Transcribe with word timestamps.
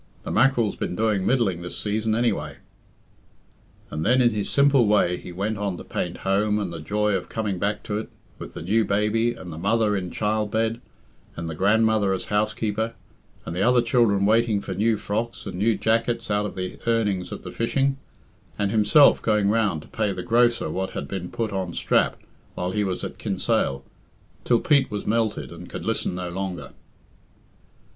"The 0.23 0.31
mack'rel's 0.31 0.75
been 0.75 0.95
doing 0.95 1.27
middling 1.27 1.61
this 1.61 1.77
season, 1.77 2.15
anyway." 2.15 2.57
And 3.91 4.03
then 4.03 4.19
in 4.19 4.31
his 4.31 4.49
simple 4.49 4.87
way 4.87 5.17
he 5.17 5.31
went 5.31 5.59
on 5.59 5.77
to 5.77 5.83
paint 5.83 6.17
home, 6.25 6.57
and 6.57 6.73
the 6.73 6.79
joy 6.79 7.13
of 7.13 7.29
coming 7.29 7.59
back 7.59 7.83
to 7.83 7.99
it, 7.99 8.09
with 8.39 8.55
the 8.55 8.63
new 8.63 8.83
baby, 8.83 9.35
and 9.35 9.53
the 9.53 9.59
mother 9.59 9.95
in 9.95 10.09
child 10.09 10.49
bed, 10.49 10.81
and 11.35 11.47
the 11.47 11.53
grandmother 11.53 12.13
as 12.13 12.25
housekeeper, 12.33 12.95
and 13.45 13.55
the 13.55 13.61
other 13.61 13.83
children 13.83 14.25
waiting 14.25 14.59
for 14.59 14.73
new 14.73 14.97
frocks 14.97 15.45
and 15.45 15.59
new 15.59 15.77
jackets 15.77 16.31
out 16.31 16.47
of 16.47 16.55
the 16.55 16.79
earnings 16.87 17.31
of 17.31 17.43
the 17.43 17.51
fishing, 17.51 17.97
and 18.57 18.71
himself 18.71 19.21
going 19.21 19.51
round 19.51 19.83
to 19.83 19.87
pay 19.87 20.11
the 20.11 20.23
grocer 20.23 20.71
what 20.71 20.93
had 20.93 21.07
been 21.07 21.29
put 21.29 21.51
on 21.53 21.75
"strap" 21.75 22.19
while 22.55 22.71
he 22.71 22.83
was 22.83 23.03
at 23.03 23.19
Kin 23.19 23.37
sale, 23.37 23.85
till 24.45 24.59
Pete 24.61 24.89
was 24.89 25.05
melted, 25.05 25.51
and 25.51 25.69
could 25.69 25.85
listen 25.85 26.15
no 26.15 26.29
longer. 26.31 26.71